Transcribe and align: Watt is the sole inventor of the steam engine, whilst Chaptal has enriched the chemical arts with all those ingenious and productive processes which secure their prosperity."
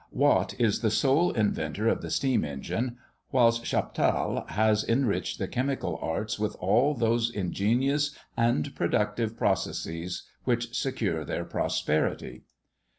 Watt 0.11 0.55
is 0.59 0.79
the 0.81 0.89
sole 0.89 1.29
inventor 1.31 1.87
of 1.87 2.01
the 2.01 2.09
steam 2.09 2.43
engine, 2.43 2.97
whilst 3.31 3.63
Chaptal 3.65 4.49
has 4.49 4.83
enriched 4.83 5.37
the 5.37 5.47
chemical 5.47 5.99
arts 6.01 6.39
with 6.39 6.55
all 6.59 6.95
those 6.95 7.29
ingenious 7.29 8.17
and 8.35 8.73
productive 8.73 9.37
processes 9.37 10.23
which 10.43 10.73
secure 10.75 11.23
their 11.23 11.45
prosperity." 11.45 12.45